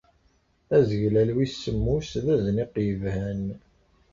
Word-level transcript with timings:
Azeglal 0.75 1.29
wis 1.35 1.53
semmus 1.63 2.09
d 2.25 2.27
azniq 2.33 2.73
yebhan. 2.85 3.45